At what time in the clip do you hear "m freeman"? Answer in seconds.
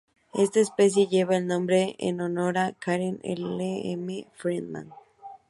3.93-4.89